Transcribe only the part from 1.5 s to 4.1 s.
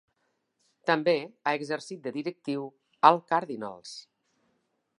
exercit de directiu al Cardinals.